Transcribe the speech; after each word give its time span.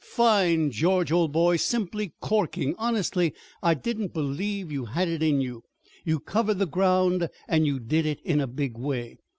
"Fine, 0.03 0.71
George, 0.71 1.11
old 1.11 1.31
boy 1.31 1.57
simply 1.57 2.15
corking! 2.21 2.73
Honestly, 2.79 3.35
I 3.61 3.75
didn't 3.75 4.15
believe 4.15 4.71
you 4.71 4.85
had 4.85 5.07
it 5.07 5.21
in 5.21 5.41
you. 5.41 5.61
You 6.03 6.19
covered 6.19 6.57
the 6.57 6.65
ground 6.65 7.29
and 7.47 7.67
you 7.67 7.79
did 7.79 8.07
it 8.07 8.19
in 8.23 8.41
a 8.41 8.47
big 8.47 8.79
way. 8.79 9.19